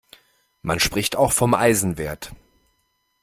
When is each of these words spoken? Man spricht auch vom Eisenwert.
Man 0.63 0.79
spricht 0.79 1.15
auch 1.15 1.31
vom 1.31 1.53
Eisenwert. 1.53 2.31